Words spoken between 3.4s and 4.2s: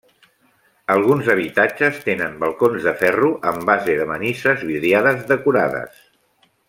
amb base de